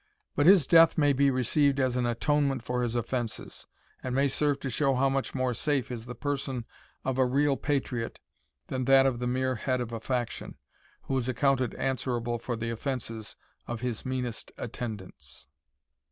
But 0.35 0.47
his 0.47 0.65
death 0.65 0.97
may 0.97 1.13
be 1.13 1.29
received 1.29 1.79
as 1.79 1.95
an 1.95 2.07
atonement 2.07 2.63
for 2.63 2.81
his 2.81 2.95
offences, 2.95 3.67
and 4.01 4.15
may 4.15 4.27
serve 4.27 4.59
to 4.61 4.69
show 4.71 4.95
how 4.95 5.09
much 5.09 5.35
more 5.35 5.53
safe 5.53 5.91
is 5.91 6.07
the 6.07 6.15
person 6.15 6.65
of 7.05 7.19
a 7.19 7.25
real 7.27 7.55
patriot, 7.55 8.17
than 8.65 8.85
that 8.85 9.05
of 9.05 9.19
the 9.19 9.27
mere 9.27 9.53
head 9.53 9.79
of 9.79 9.91
a 9.91 9.99
faction, 9.99 10.57
who 11.03 11.15
is 11.17 11.29
accounted 11.29 11.75
answerable 11.75 12.39
for 12.39 12.55
the 12.55 12.71
offences 12.71 13.35
of 13.67 13.81
his 13.81 14.03
meanest 14.03 14.51
attendants. 14.57 15.45